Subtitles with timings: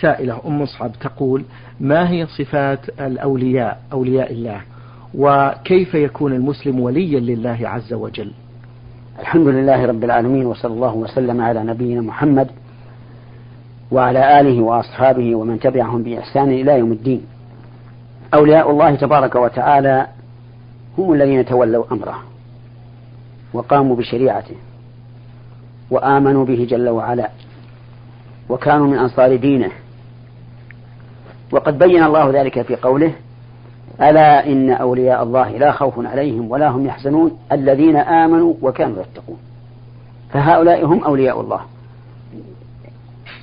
[0.00, 1.44] سائلة أم مصعب تقول
[1.80, 4.60] ما هي صفات الأولياء أولياء الله
[5.14, 8.32] وكيف يكون المسلم وليا لله عز وجل؟
[9.20, 12.50] الحمد لله رب العالمين وصلى الله وسلم على نبينا محمد
[13.90, 17.26] وعلى آله وأصحابه ومن تبعهم بإحسان إلى يوم الدين.
[18.34, 20.06] أولياء الله تبارك وتعالى
[20.98, 22.18] هم الذين تولوا أمره
[23.52, 24.56] وقاموا بشريعته
[25.90, 27.30] وآمنوا به جل وعلا.
[28.48, 29.70] وكانوا من أنصار دينه.
[31.52, 33.12] وقد بين الله ذلك في قوله
[34.00, 39.38] ألا إن أولياء الله لا خوف عليهم ولا هم يحزنون الذين آمنوا وكانوا يتقون.
[40.30, 41.60] فهؤلاء هم أولياء الله.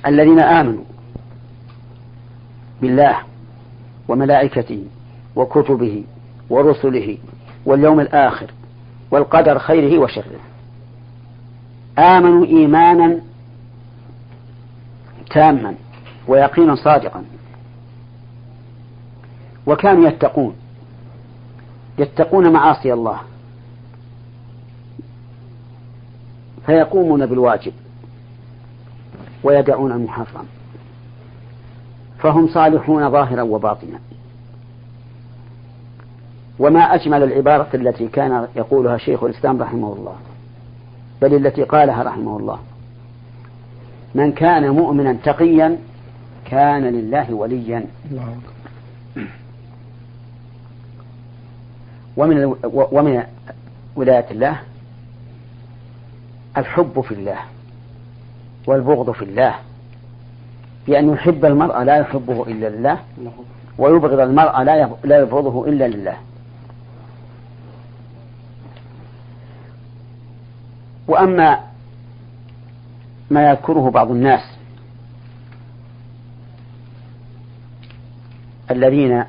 [0.06, 0.84] الذين آمنوا
[2.82, 3.16] بالله
[4.08, 4.84] وملائكته
[5.36, 6.04] وكتبه
[6.50, 7.18] ورسله
[7.66, 8.50] واليوم الآخر
[9.10, 10.40] والقدر خيره وشره.
[11.98, 13.20] آمنوا إيمانا
[15.30, 15.74] تاما
[16.28, 17.24] ويقينا صادقا.
[19.66, 20.54] وكانوا يتقون.
[21.98, 23.20] يتقون معاصي الله.
[26.66, 27.72] فيقومون بالواجب.
[29.44, 30.46] ويدعون المحرم.
[32.18, 33.98] فهم صالحون ظاهرا وباطنا.
[36.58, 40.14] وما أجمل العبارة التي كان يقولها شيخ الإسلام رحمه الله.
[41.22, 42.58] بل التي قالها رحمه الله.
[44.14, 45.78] من كان مؤمنا تقيا
[46.44, 47.84] كان لله وليا.
[52.16, 53.22] ومن ومن
[53.96, 54.60] ولاية الله
[56.56, 57.38] الحب في الله
[58.66, 59.54] والبغض في الله.
[60.86, 62.98] بأن يحب المرء لا يحبه إلا لله
[63.78, 64.62] ويبغض المرء
[65.04, 66.16] لا يبغضه إلا لله.
[71.08, 71.60] وأما
[73.30, 74.40] ما يذكره بعض الناس.
[78.70, 79.24] الذين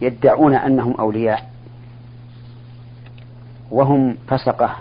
[0.00, 1.50] يدعون أنهم أولياء.
[3.70, 4.76] وهم فسقة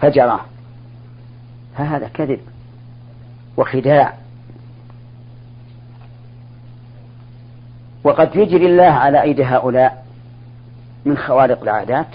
[0.00, 0.46] فجرة.
[1.76, 2.40] فهذا كذب
[3.56, 4.14] وخداع.
[8.04, 10.06] وقد يجري الله على أيدي هؤلاء
[11.04, 12.06] من خوارق العادات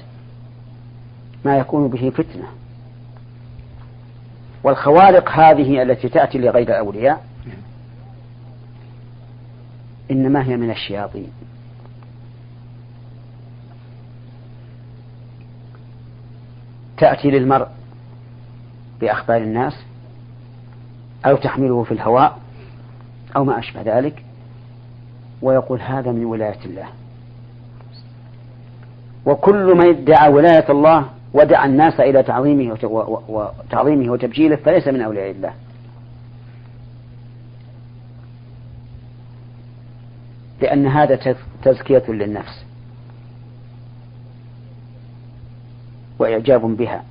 [1.46, 2.55] ما يكون به فتنة.
[4.66, 7.26] والخوارق هذه التي تأتي لغير الأولياء
[10.12, 11.32] إنما هي من الشياطين.
[16.98, 17.68] تأتي للمرء
[19.02, 19.74] بأخبار الناس
[21.26, 22.40] أو تحمله في الهواء
[23.36, 24.24] أو ما أشبه ذلك
[25.42, 26.88] ويقول هذا من ولاية الله.
[29.26, 32.78] وكل من ادعى ولاية الله ودعا الناس إلى تعظيمه
[33.28, 35.54] وتعظيمه وتبجيله فليس من أولياء الله.
[40.62, 42.66] لأن هذا تزكية للنفس.
[46.20, 47.04] وإعجاب بها.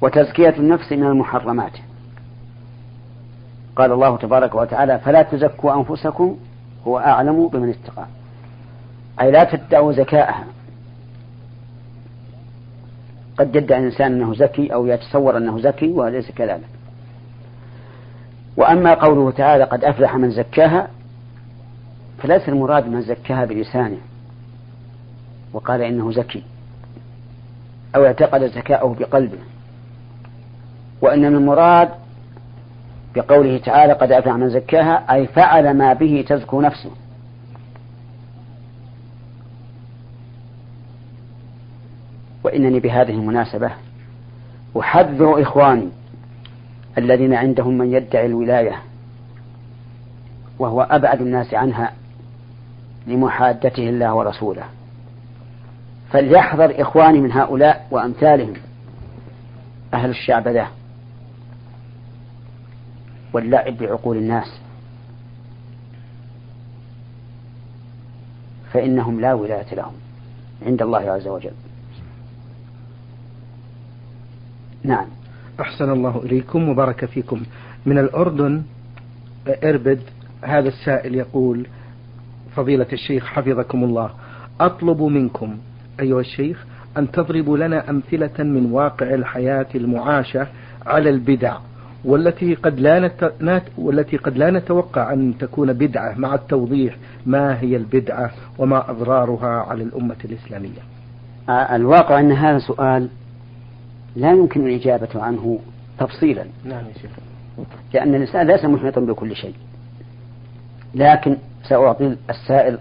[0.00, 1.72] وتزكية النفس من المحرمات.
[3.76, 6.36] قال الله تبارك وتعالى فلا تزكوا أنفسكم
[6.86, 8.06] هو أعلم بمن اتقى.
[9.20, 10.44] أي لا تدعوا زكاءها.
[13.38, 16.68] قد يدعي الإنسان أنه زكي أو يتصور أنه زكي وليس كذلك.
[18.56, 20.88] وأما قوله تعالى قد أفلح من زكاها
[22.18, 23.98] فليس المراد من زكاها بلسانه
[25.52, 26.42] وقال إنه زكي
[27.96, 29.38] أو اعتقد زكاءه بقلبه.
[31.02, 31.88] وإنما المراد
[33.14, 36.90] بقوله تعالى قد أفلح من زكاها أي فعل ما به تزكو نفسه.
[42.54, 43.70] وإنني بهذه المناسبة
[44.80, 45.88] أحذر إخواني
[46.98, 48.82] الذين عندهم من يدعي الولاية
[50.58, 51.92] وهو أبعد الناس عنها
[53.06, 54.64] لمحادته الله ورسوله.
[56.10, 58.54] فليحذر إخواني من هؤلاء وأمثالهم
[59.94, 60.68] أهل الشعبذة
[63.32, 64.60] واللعب بعقول الناس.
[68.72, 69.92] فإنهم لا ولاية لهم
[70.66, 71.52] عند الله عز وجل.
[74.84, 75.06] نعم
[75.60, 77.42] أحسن الله إليكم وبارك فيكم
[77.86, 78.62] من الأردن
[79.64, 80.00] إربد
[80.42, 81.66] هذا السائل يقول
[82.56, 84.10] فضيلة الشيخ حفظكم الله
[84.60, 85.56] أطلب منكم
[86.00, 86.64] أيها الشيخ
[86.96, 90.46] أن تضربوا لنا أمثلة من واقع الحياة المعاشة
[90.86, 91.56] على البدع
[92.04, 93.00] والتي قد لا
[93.40, 93.62] نت...
[93.78, 96.96] والتي قد لا نتوقع أن تكون بدعة مع التوضيح
[97.26, 100.80] ما هي البدعة وما أضرارها على الأمة الإسلامية.
[101.48, 103.08] الواقع أن هذا سؤال
[104.16, 105.58] لا يمكن الإجابة عنه
[105.98, 106.44] تفصيلا.
[106.64, 107.10] نعم يا شيخ.
[107.94, 109.54] لأن الإنسان ليس محيطا بكل شيء.
[110.94, 111.36] لكن
[111.68, 112.78] سأعطي السائل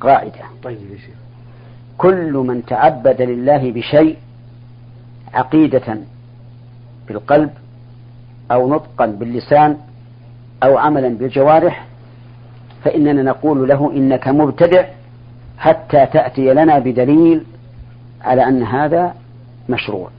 [0.00, 0.44] قاعدة.
[0.62, 1.14] طيب يا شيخ.
[1.98, 4.16] كل من تعبد لله بشيء
[5.34, 5.98] عقيدة
[7.08, 7.50] بالقلب
[8.50, 9.76] أو نطقا باللسان
[10.62, 11.86] أو عملا بالجوارح
[12.84, 14.84] فإننا نقول له إنك مبتدع
[15.58, 17.44] حتى تأتي لنا بدليل
[18.22, 19.14] على أن هذا
[19.68, 20.10] مشروع.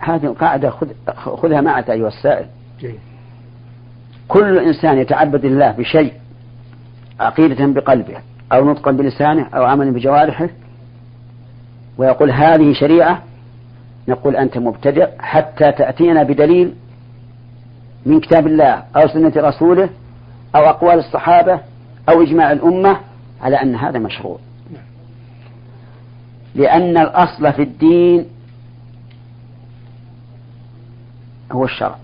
[0.00, 2.46] هذه القاعدة خذ خذها معك أيها السائل.
[2.80, 2.98] جيد.
[4.28, 6.12] كل إنسان يتعبد الله بشيء
[7.20, 8.16] عقيدة بقلبه
[8.52, 10.48] أو نطقا بلسانه أو عملا بجوارحه
[11.98, 13.22] ويقول هذه شريعة
[14.08, 16.74] نقول أنت مبتدع حتى تأتينا بدليل
[18.06, 19.88] من كتاب الله أو سنة رسوله
[20.54, 21.60] أو أقوال الصحابة
[22.08, 22.96] أو إجماع الأمة
[23.42, 24.38] على أن هذا مشروع.
[26.54, 28.26] لأن الأصل في الدين
[31.52, 31.96] هو الشرع.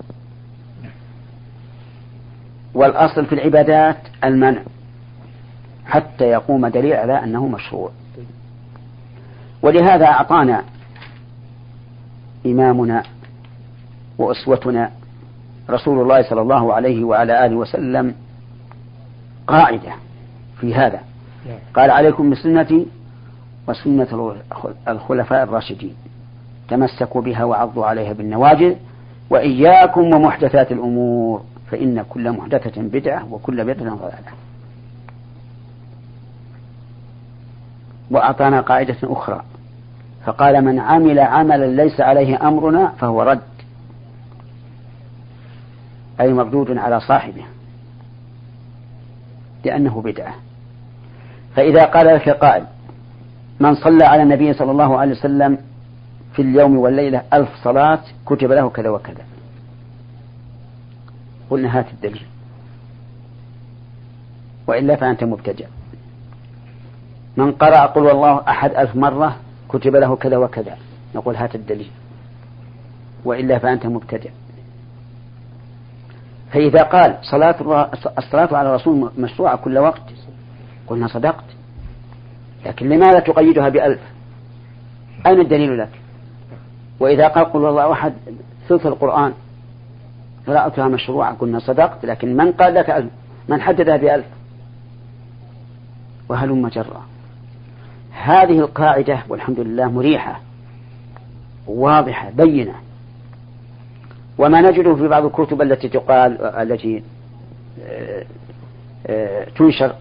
[2.74, 4.62] والأصل في العبادات المنع
[5.86, 7.90] حتى يقوم دليل على أنه مشروع.
[9.62, 10.64] ولهذا أعطانا
[12.46, 13.02] إمامنا
[14.18, 14.90] وأسوتنا
[15.70, 18.14] رسول الله صلى الله عليه وعلى آله وسلم
[19.46, 19.92] قاعدة
[20.60, 21.00] في هذا.
[21.74, 22.86] قال عليكم بسنتي
[23.68, 24.36] وسنة
[24.88, 25.94] الخلفاء الراشدين.
[26.68, 28.74] تمسكوا بها وعضوا عليها بالنواجذ
[29.30, 34.32] وإياكم ومحدثات الأمور فإن كل محدثة بدعة وكل بدعة ضلالة.
[38.10, 39.42] وأعطانا قاعدة أخرى.
[40.24, 43.40] فقال من عمل عملا ليس عليه أمرنا فهو رد.
[46.20, 47.44] أي مردود على صاحبه.
[49.64, 50.34] لأنه بدعة.
[51.54, 52.64] فإذا قال لك قائل
[53.60, 55.58] من صلى على النبي صلى الله عليه وسلم
[56.36, 59.24] في اليوم والليلة ألف صلاة كتب له كذا وكذا.
[61.50, 62.26] قلنا هات الدليل.
[64.66, 65.66] وإلا فأنت مبتدع.
[67.36, 69.36] من قرأ قل والله أحد ألف مرة
[69.68, 70.78] كتب له كذا وكذا.
[71.14, 71.90] نقول هات الدليل.
[73.24, 74.30] وإلا فأنت مبتدع.
[76.52, 80.02] فإذا قال صلاة الصلاة على الرسول مشروعة كل وقت
[80.86, 81.44] قلنا صدقت.
[82.66, 84.00] لكن لماذا تقيدها بألف؟
[85.26, 85.88] أين الدليل لك؟
[87.00, 88.12] وإذا قال قل والله أحد
[88.68, 89.32] ثلث القرآن.
[90.46, 93.10] قراءتها مشروعة قلنا صدقت لكن من قال لك ألف؟
[93.48, 94.26] من حددها بألف؟
[96.28, 97.06] وهلم جرا
[98.12, 100.40] هذه القاعدة والحمد لله مريحة
[101.66, 102.74] واضحة بينة.
[104.38, 107.02] وما نجده في بعض الكتب التي تقال التي
[107.84, 108.24] آه،
[109.06, 109.94] آه، تنشر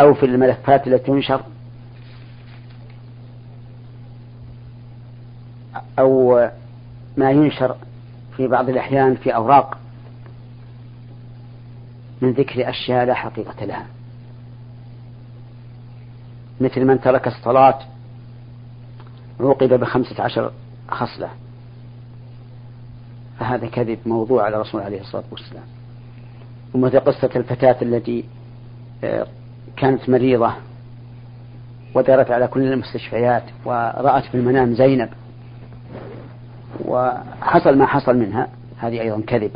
[0.00, 1.40] أو في الملفات التي تنشر
[5.98, 6.48] أو
[7.16, 7.76] ما ينشر
[8.36, 9.78] في بعض الأحيان في أوراق
[12.20, 13.86] من ذكر أشياء لا حقيقة لها.
[16.60, 17.78] مثل من ترك الصلاة
[19.40, 20.52] عوقب بخمسة عشر
[20.88, 21.28] خصلة.
[23.40, 25.64] فهذا كذب موضوع على الرسول عليه الصلاة والسلام.
[26.74, 28.24] ومثل قصة الفتاة التي
[29.04, 29.26] آه،
[29.76, 30.52] كانت مريضة
[31.94, 35.08] ودارت على كل المستشفيات ورأت في المنام زينب
[36.88, 38.48] وحصل ما حصل منها
[38.78, 39.50] هذه أيضا كذب.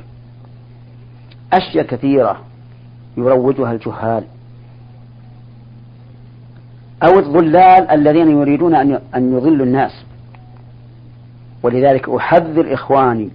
[1.53, 2.41] أشياء كثيرة
[3.17, 4.25] يروجها الجهال.
[7.03, 8.75] أو الضلال الذين يريدون
[9.15, 10.05] أن يضلوا الناس.
[11.63, 13.31] ولذلك أحذر إخواني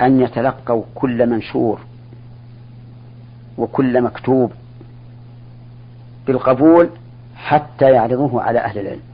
[0.00, 1.80] أن يتلقوا كل منشور
[3.58, 4.52] وكل مكتوب
[6.26, 6.90] بالقبول
[7.36, 9.07] حتى يعرضوه على أهل العلم.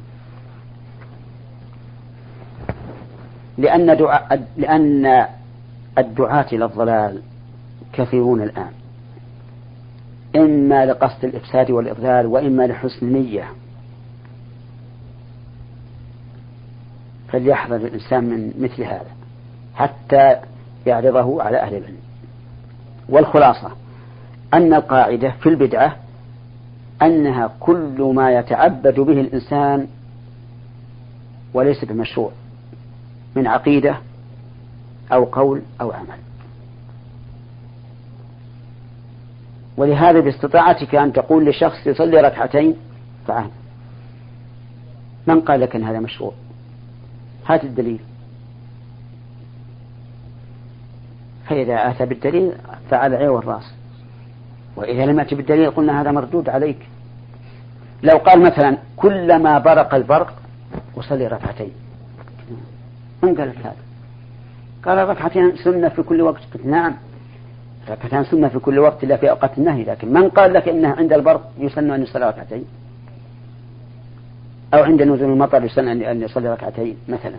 [3.58, 5.26] لأن دعاء لأن
[5.98, 7.22] الدعاة إلى الضلال
[7.92, 8.70] كثيرون الآن.
[10.36, 13.44] إما لقصد الإفساد والإضلال وإما لحسن نية.
[17.28, 19.10] فليحذر الإنسان من مثل هذا
[19.74, 20.36] حتى
[20.86, 21.98] يعرضه على أهل العلم.
[23.08, 23.70] والخلاصة
[24.54, 25.96] أن القاعدة في البدعة
[27.02, 29.86] أنها كل ما يتعبد به الإنسان
[31.54, 32.32] وليس بمشروع.
[33.36, 33.98] من عقيدة
[35.12, 36.18] أو قول أو عمل.
[39.76, 42.76] ولهذا باستطاعتك أن تقول لشخص يصلي ركعتين
[43.26, 43.50] تعال
[45.26, 46.32] من قال لك أن هذا مشروع؟
[47.46, 48.00] هات الدليل.
[51.48, 52.52] فإذا أتى بالدليل
[52.90, 53.74] فعلى العين والرأس
[54.76, 56.78] وإذا لم يأتي بالدليل قلنا هذا مردود عليك.
[58.02, 60.34] لو قال مثلا كلما برق البرق
[60.96, 61.72] وصلي ركعتين.
[63.22, 63.76] من قال لك هذا؟
[64.84, 66.40] قال ركعتين سنة في كل وقت.
[66.54, 66.94] قلت نعم.
[67.90, 69.84] ركعتان سنة في كل وقت إلا في أوقات النهي.
[69.84, 72.64] لكن من قال لك إنه عند البرق يسن أن يصلي ركعتين؟
[74.74, 77.36] أو عند نزول المطر يسن أن يصلي ركعتين مثلا.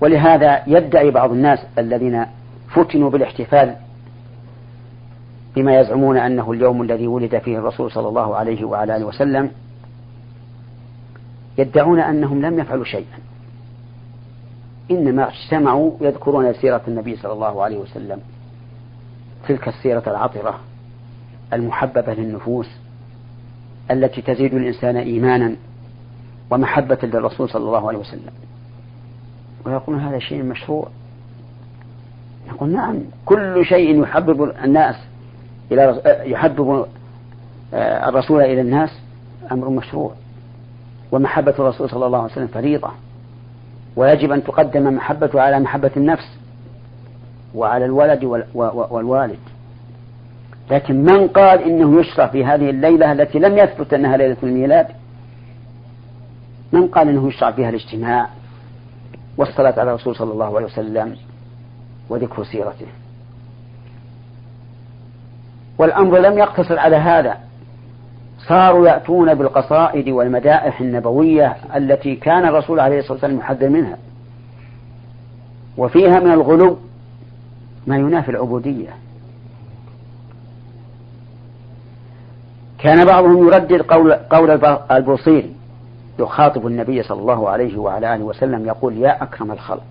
[0.00, 2.26] ولهذا يدعي بعض الناس الذين
[2.68, 3.76] فتنوا بالاحتفال
[5.56, 9.50] بما يزعمون أنه اليوم الذي ولد فيه الرسول صلى الله عليه وعلى آله وسلم
[11.58, 13.18] يدعون أنهم لم يفعلوا شيئا.
[14.90, 18.20] إنما اجتمعوا يذكرون سيرة النبي صلى الله عليه وسلم.
[19.48, 20.60] تلك السيرة العطرة
[21.52, 22.68] المحببة للنفوس
[23.90, 25.56] التي تزيد الإنسان إيمانا
[26.50, 28.32] ومحبة للرسول صلى الله عليه وسلم.
[29.66, 30.88] ويقولون هذا شيء مشروع.
[32.48, 34.96] يقول نعم كل شيء يحبب الناس
[35.72, 36.86] إلى يحبب
[37.74, 38.90] آه، الرسول إلى الناس
[39.52, 40.14] أمر مشروع.
[41.12, 42.90] ومحبة الرسول صلى الله عليه وسلم فريضة.
[43.96, 46.38] ويجب أن تقدم محبته على محبة النفس
[47.54, 49.38] وعلى الولد والوالد.
[50.70, 54.86] لكن من قال إنه يشرع في هذه الليلة التي لم يثبت أنها ليلة الميلاد؟
[56.72, 58.28] من قال إنه يشرع فيها الاجتماع
[59.36, 61.16] والصلاة على الرسول صلى الله عليه وسلم
[62.08, 62.86] وذكر سيرته.
[65.78, 67.36] والأمر لم يقتصر على هذا.
[68.48, 73.98] صاروا يأتون بالقصائد والمدائح النبوية التي كان الرسول عليه الصلاة والسلام يحذر منها.
[75.76, 76.78] وفيها من الغلو
[77.86, 78.90] ما ينافي العبودية.
[82.78, 84.50] كان بعضهم يردد قول, قول
[84.90, 85.54] البوصيري
[86.18, 89.84] يخاطب النبي صلى الله عليه وعلى آله وسلم يقول يا أكرم الخلق.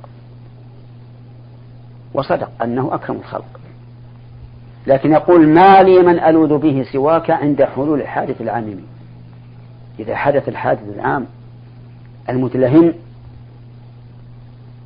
[2.13, 3.61] وصدق أنه أكرم الخلق.
[4.88, 8.76] لكن يقول ما لي من ألوذ به سواك عند حلول الحادث العام
[10.00, 11.26] إذا حدث الحادث العام
[12.30, 12.94] المتلهم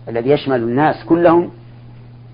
[0.10, 1.50] الذي يشمل الناس كلهم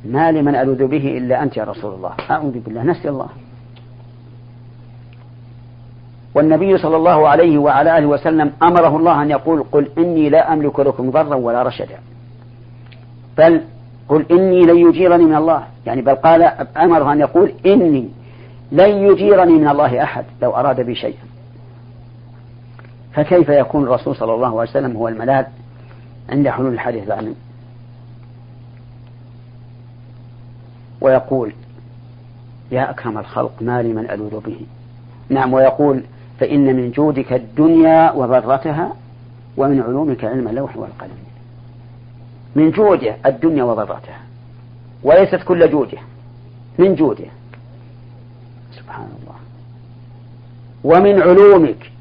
[0.05, 2.13] ما لي من ألوذ به إلا أنت يا رسول الله.
[2.31, 3.27] أعوذ بالله نسي الله.
[6.35, 10.79] والنبي صلى الله عليه وعلى آله وسلم أمره الله أن يقول قل إني لا أملك
[10.79, 11.99] لكم ضرا ولا رشدا.
[13.37, 13.61] بل
[14.11, 15.63] قل إني لن يجيرني من الله.
[15.85, 16.43] يعني بل قال
[16.77, 18.09] أمره أن يقول إني
[18.71, 21.23] لن يجيرني من الله أحد لو أراد بي شيئا.
[23.13, 25.45] فكيف يكون الرسول صلى الله عليه وسلم هو الملاذ
[26.29, 27.35] عند حلول الحديث العميم
[31.01, 31.51] ويقول
[32.71, 34.59] يا أكرم الخلق ما لي من ألوذ به.
[35.29, 36.03] نعم ويقول
[36.39, 38.93] فإن من جودك الدنيا وضرتها
[39.57, 41.30] ومن علومك علم اللوح والقلم.
[42.55, 44.19] من جوده الدنيا وضرتها
[45.03, 45.97] وليست كل جوده.
[46.79, 47.25] من جوده.
[48.71, 49.35] سبحان الله
[50.83, 51.91] ومن علومك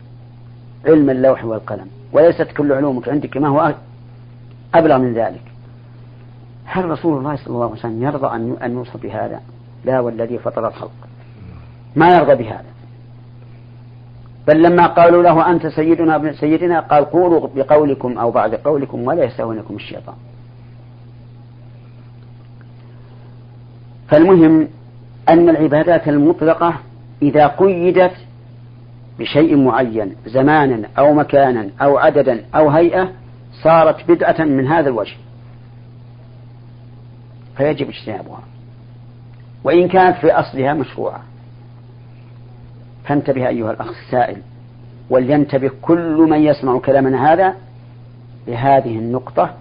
[0.87, 1.87] علم اللوح والقلم.
[2.13, 3.75] وليست كل علومك عندك ما هو
[4.75, 5.43] أبلغ من ذلك.
[6.65, 9.41] هل رسول الله صلى الله عليه وسلم يرضى أن يوصف بهذا؟
[9.85, 10.93] لا والذي فطر الخلق.
[11.97, 12.71] ما يرضى بهذا؟
[14.49, 19.25] بل لما قالوا له أنت سيدنا ابن سيدنا قال قولوا بقولكم أو بعد قولكم ولا
[19.25, 20.15] يستهونكم الشيطان.
[24.11, 24.69] فالمهم
[25.29, 26.75] أن العبادات المطلقة
[27.23, 28.13] إذا قيدت
[29.19, 33.13] بشيء معين زمانا أو مكانا أو عددا أو هيئة
[33.63, 35.17] صارت بدعة من هذا الوجه.
[37.57, 38.41] فيجب اجتنابها.
[39.65, 41.23] وإن كانت في أصلها مشروعة.
[43.05, 44.37] فانتبه أيها الأخ السائل.
[45.11, 47.55] ولينتبه كل من يسمع كلامنا هذا
[48.49, 49.55] لهذه النقطة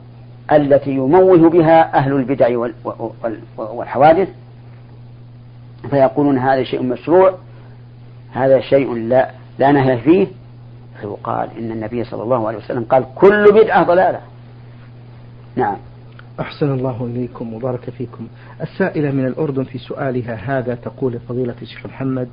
[0.51, 2.70] التي يموه بها أهل البدع
[3.58, 4.29] والحوادث
[5.89, 7.34] فيقولون هذا شيء مشروع
[8.32, 10.27] هذا شيء لا لا نهي فيه.
[11.01, 14.20] فيقال إن النبي صلى الله عليه وسلم قال كل بدعة ضلالة.
[15.56, 15.77] نعم.
[16.39, 18.27] أحسن الله إليكم وبارك فيكم.
[18.62, 22.29] السائلة من الأردن في سؤالها هذا تقول فضيلة الشيخ محمد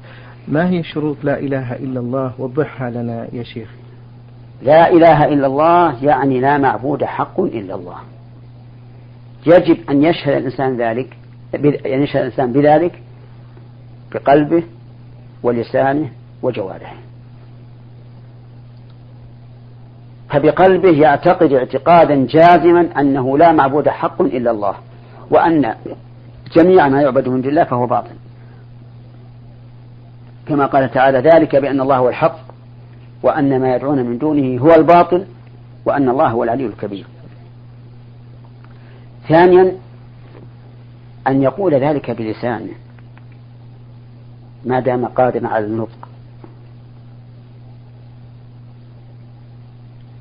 [0.49, 3.69] ما هي شروط لا إله إلا الله وضحها لنا يا شيخ؟
[4.63, 7.97] لا إله إلا الله يعني لا معبود حق إلا الله.
[9.47, 11.17] يجب أن يشهد الإنسان ذلك
[11.55, 13.03] أن يشهد الإنسان بذلك
[14.15, 14.63] بقلبه
[15.43, 16.09] ولسانه
[16.43, 16.97] وجوارحه.
[20.29, 24.75] فبقلبه يعتقد اعتقادا جازما أنه لا معبود حق إلا الله
[25.31, 25.75] وأن
[26.57, 28.15] جميع ما يعبد من دون الله فهو باطل.
[30.49, 32.46] كما قال تعالى ذلك بأن الله هو الحق
[33.23, 35.27] وأن ما يدعون من دونه هو الباطل
[35.85, 37.07] وأن الله هو العلي الكبير.
[39.29, 39.77] ثانيا
[41.27, 42.73] أن يقول ذلك بلسانه
[44.65, 46.09] ما دام قادرا على النطق.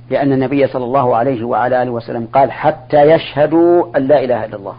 [0.09, 4.55] لأن النبي صلى الله عليه وعلى آله وسلم قال حتى يشهدوا أن لا إله إلا
[4.55, 4.75] الله.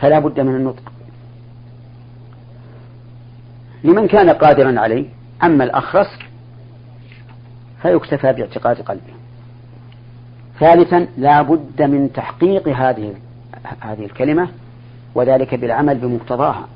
[0.00, 0.92] فلا بد من النطق.
[3.84, 5.04] لمن كان قادرا عليه؟
[5.44, 6.06] أما الأخرس
[7.82, 9.12] فيكتفى باعتقاد قلبه.
[10.58, 13.14] ثالثا لا بد من تحقيق هذه
[13.80, 14.48] هذه الكلمة
[15.14, 16.68] وذلك بالعمل بمقتضاها.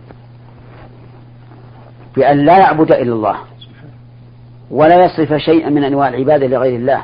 [2.16, 3.37] بأن لا يعبد إلا الله
[4.70, 7.02] ولا يصرف شيئا من أنواع العبادة لغير الله.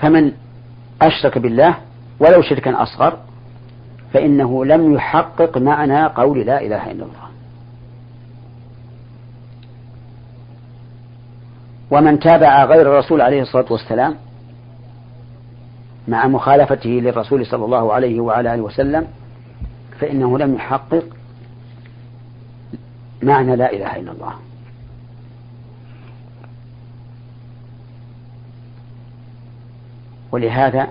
[0.00, 0.32] فمن
[1.02, 1.74] أشرك بالله
[2.20, 3.18] ولو شركا أصغر
[4.12, 7.25] فإنه لم يحقق معنى قول لا إله إلا الله.
[11.90, 14.16] ومن تابع غير الرسول عليه الصلاة والسلام
[16.08, 19.06] مع مخالفته للرسول صلى الله عليه وعلى آله وسلم
[20.00, 21.04] فإنه لم يحقق
[23.22, 24.32] معنى لا إله إلا الله.
[30.32, 30.88] ولهذا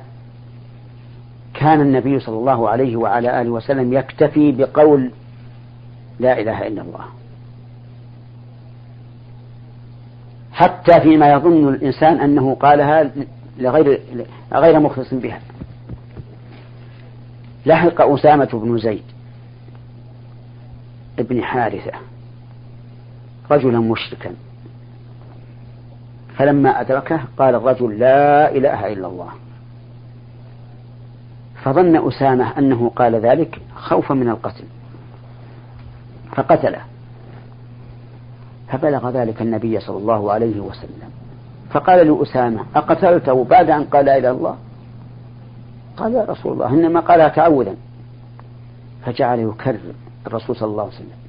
[1.54, 5.12] كان النبي صلى الله عليه وعلى آله وسلم يكتفي بقول
[6.20, 7.06] لا إله إلا الله.
[10.56, 13.12] حتى فيما يظن الإنسان أنه قالها
[13.58, 14.02] لغير
[14.54, 15.40] غير مخلص بها.
[17.66, 19.04] لحق أسامة بن زيد
[21.20, 21.92] ابن حارثة
[23.52, 24.32] رجلا مشركا
[26.38, 29.30] فلما أدركه قال الرجل لا إله إلا الله.
[31.64, 34.64] فظن أسامة أنه قال ذلك خوفا من القتل
[36.36, 36.82] فقتله.
[38.78, 41.10] فبلغ ذلك النبي صلى الله عليه وسلم.
[41.70, 44.56] فقال لأسامة أقتلته بعد أن قال إلا الله؟
[45.98, 47.76] قال يا رسول الله إنما قالها تعوذا.
[49.06, 49.94] فجعل يكرر
[50.28, 51.26] الرسول صلى الله عليه وسلم.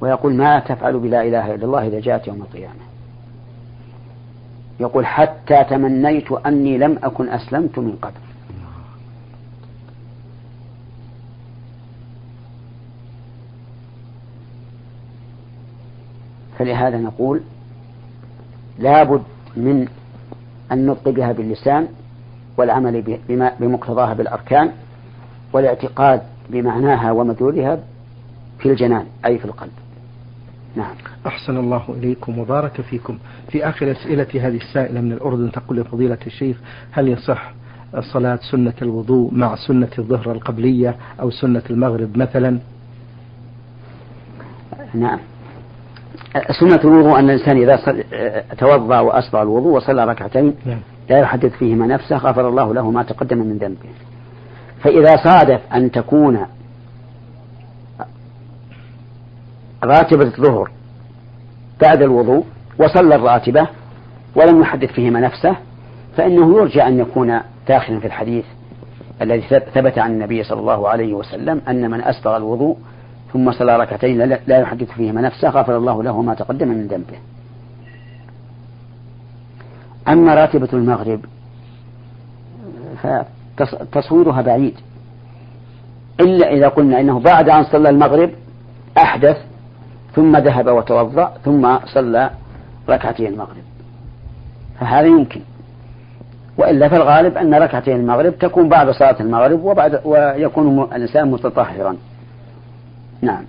[0.00, 2.82] ويقول ما تفعل بلا إله إلا الله إذا جاءت يوم القيامة.
[4.80, 8.31] يقول حتى تمنيت أني لم أكن أسلمت من قبل.
[16.62, 17.40] فلهذا نقول
[18.78, 19.22] لابد
[19.56, 19.88] من
[20.72, 21.88] النطق بها باللسان
[22.56, 24.70] والعمل بما بمقتضاها بالأركان
[25.52, 27.78] والاعتقاد بمعناها ومدلولها
[28.58, 29.70] في الجنان أي في القلب.
[30.76, 30.94] نعم.
[31.26, 33.18] أحسن الله إليكم وبارك فيكم.
[33.48, 36.56] في آخر أسئلة هذه السائلة من الأردن تقول لفضيلة الشيخ
[36.90, 37.52] هل يصح
[38.12, 42.58] صلاة سنة الوضوء مع سنة الظهر القبلية أو سنة المغرب مثلا؟
[44.94, 45.18] نعم.
[46.60, 48.02] سنة الوضوء أن الإنسان إذا
[48.58, 50.80] توضأ وأسبغ الوضوء وصلى ركعتين نعم.
[51.10, 53.88] لا يحدث فيهما نفسه غفر الله له ما تقدم من ذنبه
[54.82, 56.46] فإذا صادف أن تكون
[59.84, 60.70] راتبة الظهر
[61.82, 62.44] بعد الوضوء
[62.78, 63.66] وصلى الراتبة
[64.34, 65.56] ولم يحدث فيهما نفسه
[66.16, 68.44] فإنه يرجى أن يكون داخلا في الحديث
[69.22, 69.42] الذي
[69.74, 72.76] ثبت عن النبي صلى الله عليه وسلم أن من أسبغ الوضوء
[73.32, 77.18] ثم صلى ركعتين لا يحدث فيهما نفسه غفر الله له ما تقدم من ذنبه.
[80.08, 81.20] أما راتبة المغرب
[83.02, 84.74] فتصويرها بعيد.
[86.20, 88.30] إلا إذا قلنا إنه بعد أن صلى المغرب
[88.98, 89.36] أحدث
[90.14, 92.30] ثم ذهب وتوضأ ثم صلى
[92.88, 93.62] ركعتين المغرب.
[94.80, 95.40] فهذا يمكن.
[96.58, 101.96] وإلا فالغالب أن ركعتين المغرب تكون بعد صلاة المغرب وبعد ويكون الإنسان متطهرا.
[103.22, 103.44] نعم.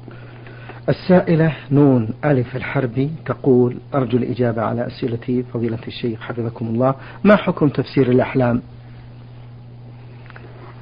[0.90, 6.96] السائلة نون ألف الحربي تقول أرجو الإجابة على أسئلتي فضيلة الشيخ حفظكم الله.
[7.24, 8.62] ما حكم تفسير الأحلام؟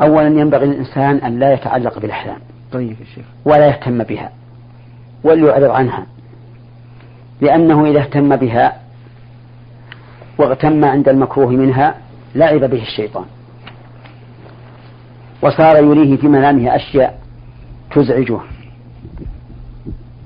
[0.01, 2.37] أولا ينبغي للإنسان أن لا يتعلق بالأحلام.
[2.71, 3.25] طيب يا شيخ.
[3.45, 4.31] ولا يهتم بها.
[5.23, 6.05] وليعرض عنها.
[7.41, 8.81] لأنه إذا اهتم بها
[10.37, 11.95] واغتم عند المكروه منها
[12.35, 13.25] لعب به الشيطان.
[15.41, 17.21] وصار يريه في منامه أشياء
[17.91, 18.39] تزعجه.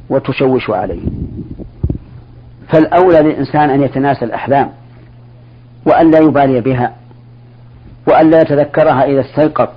[0.10, 1.02] وتشوش عليه.
[2.70, 4.72] فالأولى للإنسان أن يتناسى الأحلام
[5.86, 6.96] وأن لا يبالي بها
[8.08, 9.68] وأن لا يتذكرها إذا استيقظ.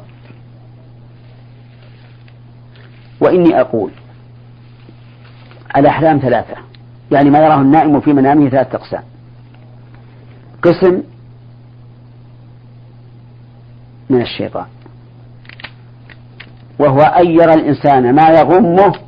[3.20, 3.90] وإني أقول
[5.76, 6.54] الأحلام ثلاثة
[7.10, 9.02] يعني ما يراه النائم في منامه ثلاثة أقسام.
[10.62, 11.02] قسم
[14.10, 14.66] من الشيطان
[16.78, 19.07] وهو أن يرى الإنسان ما يغمه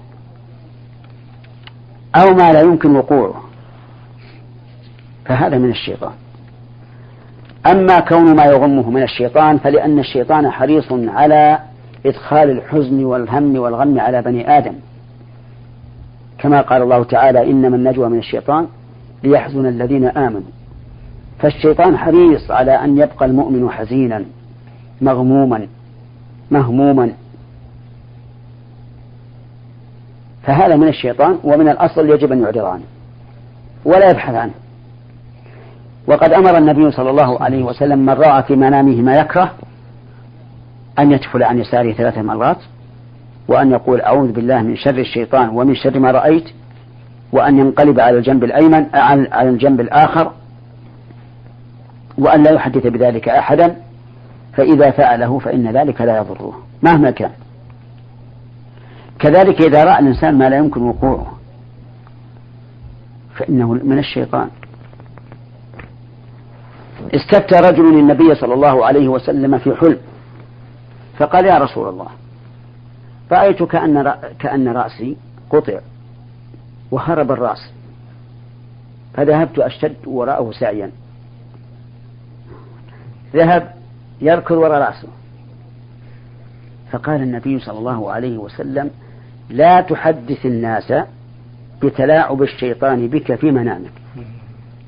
[2.16, 3.42] أو ما لا يمكن وقوعه.
[5.24, 6.12] فهذا من الشيطان.
[7.66, 11.58] أما كون ما يغمه من الشيطان فلأن الشيطان حريص على
[12.06, 14.74] إدخال الحزن والهم والغم على بني آدم.
[16.38, 18.66] كما قال الله تعالى إنما النجوى من الشيطان
[19.22, 20.50] ليحزن الذين آمنوا.
[21.38, 24.24] فالشيطان حريص على أن يبقى المؤمن حزينا
[25.00, 25.66] مغموما
[26.50, 27.12] مهموما
[30.42, 32.82] فهذا من الشيطان ومن الأصل يجب أن يعرض عنه
[33.84, 34.52] ولا يبحث عنه.
[36.06, 39.52] وقد أمر النبي صلى الله عليه وسلم من رأى في منامه ما يكره
[40.98, 42.58] أن يتفل عن يساره ثلاث مرات
[43.48, 46.44] وأن يقول أعوذ بالله من شر الشيطان ومن شر ما رأيت
[47.32, 48.86] وأن ينقلب على الجنب الأيمن
[49.32, 50.32] على الجنب الآخر
[52.18, 53.76] وأن لا يحدث بذلك أحدا
[54.52, 57.30] فإذا فعله فإن ذلك لا يضره مهما كان.
[59.20, 61.38] كذلك إذا رأى الإنسان ما لا يمكن وقوعه
[63.34, 64.50] فإنه من الشيطان.
[67.14, 69.98] استفتى رجل النبي صلى الله عليه وسلم في حلم
[71.18, 72.08] فقال يا رسول الله
[73.32, 75.16] رأيت كأن كأن رأسي
[75.50, 75.80] قطع
[76.90, 77.70] وهرب الرأس
[79.14, 80.90] فذهبت أشتد وراءه سعيا.
[83.34, 83.74] ذهب
[84.20, 85.08] يركض وراء رأسه.
[86.92, 88.90] فقال النبي صلى الله عليه وسلم
[89.50, 90.92] لا تحدث الناس
[91.82, 93.92] بتلاعب الشيطان بك في منامك.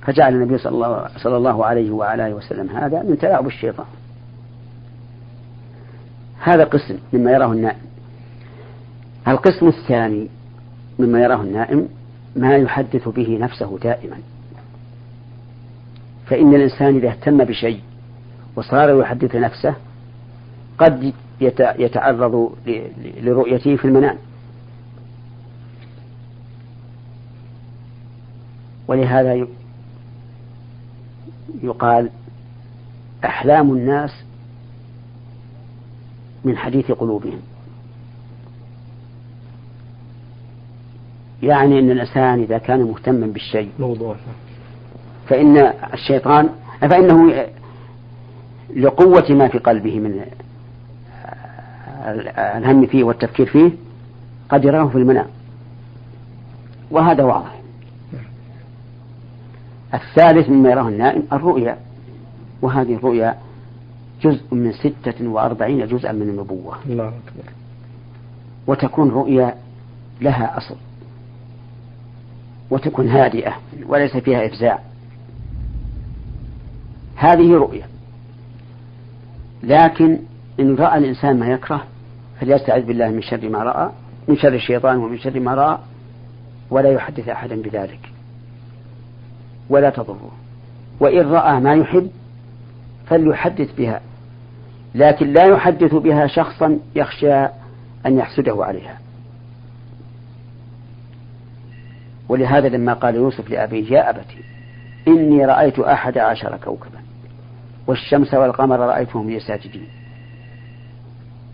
[0.03, 3.87] فجعل النبي صلى الله, صلى الله عليه وعلى آله وسلم هذا من تلاعب الشيطان.
[6.40, 7.81] هذا قسم مما يراه النائم.
[9.29, 10.29] القسم الثاني
[10.98, 11.88] مما يراه النائم
[12.37, 14.16] ما يحدث به نفسه دائما.
[16.27, 17.81] فإن الإنسان إذا اهتم بشيء
[18.57, 19.75] وصار يحدث نفسه
[20.79, 21.12] قد
[21.79, 22.53] يتعرض
[23.22, 24.16] لرؤيته في المنام.
[28.92, 29.46] ولهذا
[31.62, 32.11] يقال
[33.24, 34.11] أحلام الناس
[36.44, 37.40] من حديث قلوبهم.
[41.42, 44.16] يعني أن الإنسان إذا كان مهتما بالشيء موضوع.
[45.28, 45.57] فإن
[45.94, 46.48] الشيطان
[46.81, 47.46] فإنه
[48.76, 50.24] لقوة ما في قلبه من
[52.38, 53.70] الهم فيه والتفكير فيه
[54.48, 55.26] قد يراه في المنام
[56.90, 57.62] وهذا واضح.
[59.94, 61.78] الثالث مما يراه النائم الرؤيا.
[62.62, 63.37] وهذه الرؤيا
[64.22, 66.76] جزء من ستة وأربعين جزءا من النبوة.
[66.87, 67.50] الله أكبر.
[68.66, 69.55] وتكون رؤيا
[70.20, 70.76] لها أصل.
[72.70, 73.52] وتكون هادئة
[73.87, 74.78] وليس فيها إفزاع.
[77.16, 77.87] هذه رؤيا.
[79.62, 80.18] لكن
[80.61, 81.85] إن رأى الإنسان ما يكره
[82.40, 83.90] فليستعذ بالله من شر ما رأى
[84.28, 85.78] من شر الشيطان ومن شر ما رأى
[86.70, 88.12] ولا يحدث أحدا بذلك.
[89.72, 90.30] ولا تضره.
[91.00, 92.11] وإن رأى ما يحب
[93.06, 94.00] فليحدث بها
[94.94, 97.35] لكن لا يحدث بها شخصا يخشى
[98.06, 98.98] أن يحسده عليها.
[102.28, 104.44] ولهذا لما قال يوسف لأبيه يا أبتي
[105.08, 106.98] إني رأيت أحد عشر كوكبا
[107.87, 109.88] والشمس والقمر رأيتهم لي ساجدين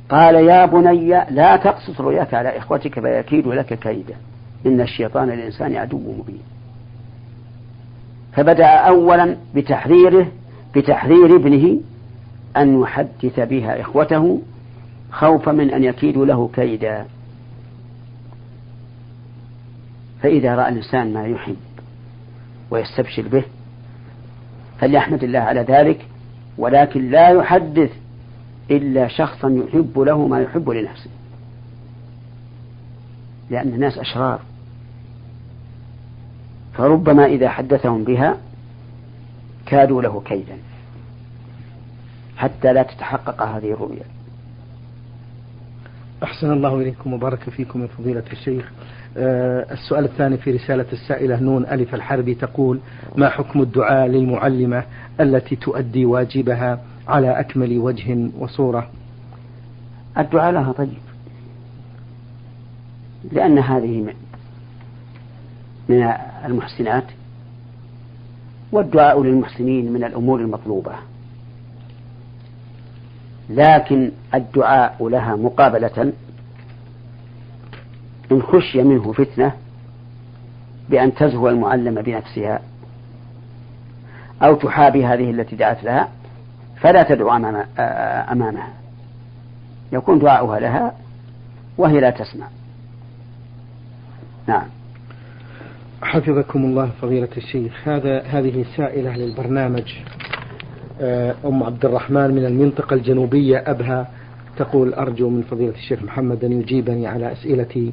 [0.09, 4.15] قال يا بني لا تقصص رؤياك على إخوتك فيكيد لك كيدا.
[4.67, 6.43] إن الشيطان الإنسان عدو مبين.
[8.39, 10.29] فبدأ أولا بتحذيره
[10.77, 11.81] بتحذير ابنه
[12.57, 14.43] أن يحدث بها إخوته
[15.11, 17.07] خوفا من أن يكيدوا له كيدا.
[20.23, 21.57] فإذا رأى الإنسان ما يحب
[22.71, 23.45] ويستبشر به
[24.81, 26.07] فليحمد الله على ذلك
[26.59, 27.91] ولكن لا يحدث
[28.71, 31.11] إلا شخصا يحب له ما يحب لنفسه.
[33.51, 34.41] لأن الناس أشرار.
[36.79, 38.37] فربما إذا حدثهم بها
[39.67, 40.57] كادوا له كيدا.
[42.37, 44.05] حتى لا تتحقق هذه الرؤيا
[46.23, 48.73] أحسن الله إليكم وبارك فيكم يا فضيلة الشيخ.
[49.17, 52.81] أه السؤال الثاني في رسالة السائلة نون ألف الحربي تقول
[53.17, 54.85] ما حكم الدعاء للمعلمة
[55.21, 58.91] التي تؤدي واجبها على أكمل وجه وصورة؟
[60.19, 60.99] الدعاء لها طيب.
[63.33, 64.15] لأن هذه
[65.89, 66.13] من
[66.45, 67.05] المحسنات
[68.73, 70.93] والدعاء للمحسنين من الأمور المطلوبة.
[73.51, 76.13] لكن الدعاء لها مقابلة
[78.33, 79.53] إن خشي منه فتنة
[80.89, 82.61] بأن تزهو المعلم بنفسها
[84.43, 86.09] أو تحابي هذه التي دعت لها
[86.81, 87.31] فلا تدعو
[88.33, 88.73] أمامها
[89.93, 90.95] يكون دعاؤها لها
[91.79, 92.47] وهي لا تسمع.
[94.47, 94.67] نعم.
[96.03, 97.73] حفظكم الله فضيلة الشيخ.
[97.85, 99.95] هذا هذه سائلة للبرنامج
[101.01, 104.09] آه، أم عبد الرحمن من المنطقة الجنوبية أبها.
[104.57, 107.93] تقول أرجو من فضيلة الشيخ محمد أن يجيبني على أسئلتي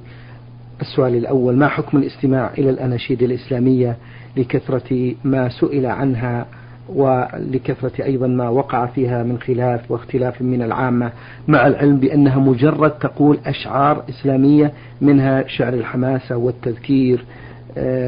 [0.81, 1.55] السؤال الأول.
[1.57, 3.97] ما حكم الاستماع إلى الأناشيد الإسلامية
[4.37, 6.45] لكثرة ما سئل عنها
[6.89, 11.11] ولكثرة أيضا ما وقع فيها من خلاف واختلاف من العامة
[11.47, 17.25] مع العلم بأنها مجرد تقول أشعار إسلامية منها شعر الحماسة والتذكير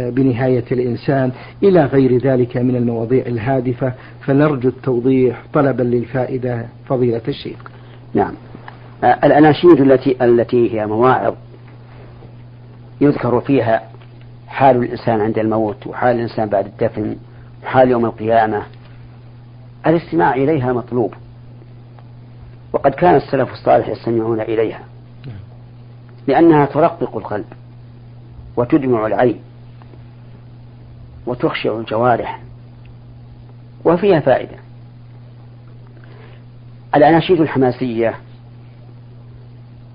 [0.09, 1.31] بنهاية الإنسان
[1.63, 3.93] إلى غير ذلك من المواضيع الهادفة.
[4.21, 7.57] فنرجو التوضيح طلبا للفائدة فضيلة الشيخ.
[8.13, 8.33] نعم.
[9.03, 11.33] آه، الأناشيد التي التي هي مواعظ
[13.01, 13.81] يذكر فيها
[14.47, 17.15] حال الإنسان عند الموت وحال الإنسان بعد الدفن
[17.63, 18.63] وحال يوم القيامة.
[19.87, 21.13] الاستماع إليها مطلوب.
[22.73, 24.83] وقد كان السلف الصالح يستمعون إليها.
[26.27, 27.45] لأنها ترقق القلب
[28.57, 29.39] وتدمع العين.
[31.27, 32.41] وتخشع الجوارح
[33.85, 34.57] وفيها فائدة.
[36.95, 38.15] الأناشيد الحماسية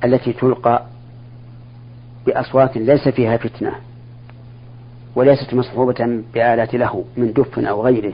[0.04, 0.86] التي تلقى
[2.26, 3.72] بأصوات ليس فيها فتنة
[5.14, 8.12] وليست مصحوبة بآلات له من دف أو غيره.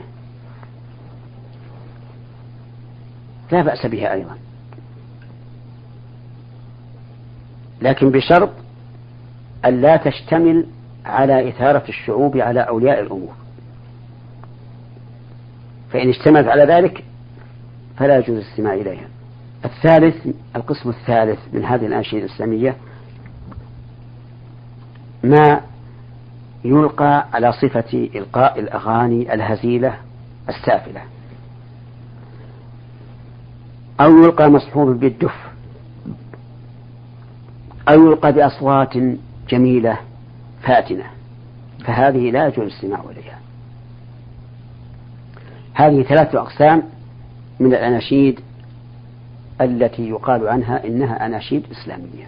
[3.51, 4.37] لا بأس بها أيضا.
[7.81, 8.49] لكن بشرط
[9.65, 10.65] أن لا تشتمل
[11.05, 13.33] على إثارة الشعوب على أولياء الأمور.
[15.93, 17.03] فإن اشتملت على ذلك
[17.97, 19.07] فلا يجوز الاستماع إليها.
[19.65, 22.75] الثالث القسم الثالث من هذه الأنشطة الإسلامية
[25.23, 25.61] ما
[26.65, 29.95] يلقى على صفة إلقاء الأغاني الهزيلة
[30.49, 31.01] السافلة
[34.01, 35.35] أو يلقى مصحوب بالدف
[37.89, 38.93] أو يلقى بأصوات
[39.49, 39.97] جميلة
[40.61, 41.05] فاتنة.
[41.85, 43.39] فهذه لا يجوز الاستماع إليها.
[45.73, 46.83] هذه ثلاثة أقسام
[47.59, 48.39] من الأناشيد
[49.61, 52.27] التي يقال عنها إنها أناشيد إسلامية.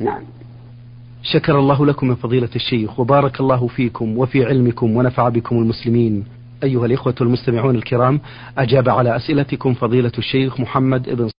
[0.00, 0.22] نعم.
[1.22, 6.24] شكر الله لكم من فضيلة الشيخ وبارك الله فيكم وفي علمكم ونفع بكم المسلمين.
[6.62, 8.20] أيها الإخوة المستمعون الكرام
[8.58, 11.30] أجاب على أسئلتكم فضيلة الشيخ محمد بن